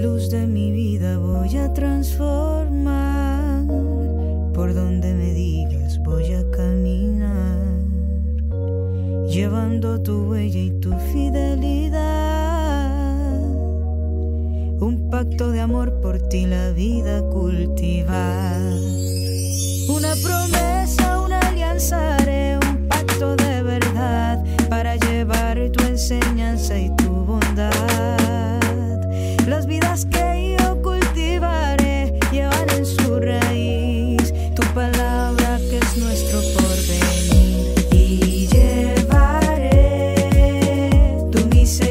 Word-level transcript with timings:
de 0.00 0.46
mi 0.46 0.70
vida 0.70 1.18
voy 1.18 1.56
a 1.56 1.72
transformar. 1.72 3.64
Por 4.54 4.72
donde 4.72 5.12
me 5.12 5.34
digas 5.34 5.98
voy 6.04 6.34
a 6.34 6.48
caminar. 6.52 7.58
Llevando 9.28 10.00
tu 10.00 10.28
huella 10.28 10.60
y 10.60 10.70
tu 10.80 10.92
fidelidad. 11.12 11.98
Un 14.80 15.08
pacto 15.10 15.50
de 15.50 15.60
amor 15.60 16.00
por 16.00 16.20
ti 16.28 16.46
la 16.46 16.70
vida 16.70 17.20
cultivar. 17.30 18.60
Una 19.88 20.14
promesa, 20.22 20.57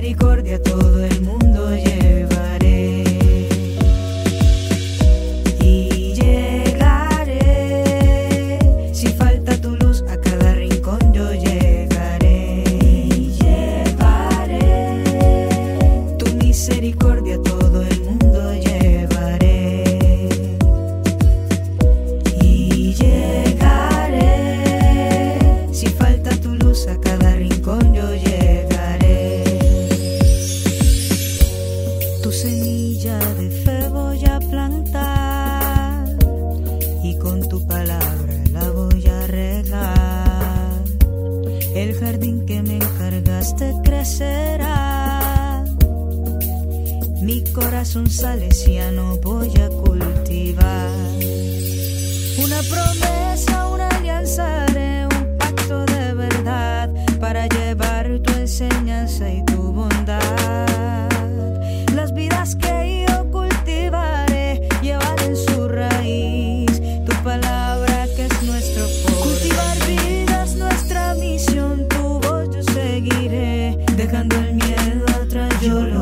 misericordia 0.07 0.36
El 41.77 41.93
jardín 41.93 42.43
que 42.47 42.63
me 42.63 42.77
encargaste 42.77 43.71
crecerá. 43.83 45.63
Mi 47.21 47.43
corazón 47.53 48.09
salesiano 48.09 49.17
voy 49.17 49.51
a 49.61 49.69
cultivar. 49.69 50.89
Una 52.43 52.61
promesa, 52.63 53.67
una 53.67 53.89
alianza, 53.89 54.63
haré 54.63 55.05
un 55.05 55.37
pacto 55.37 55.85
de 55.85 56.13
verdad 56.15 56.89
para 57.19 57.45
llevar 57.45 58.21
tu 58.23 58.33
enseñanza 58.33 59.31
y 59.31 59.45
tu 59.45 59.56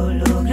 solo. 0.06 0.44